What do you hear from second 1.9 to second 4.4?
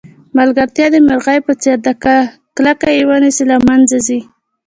که کلکه یې ونیسئ له منځه ځي.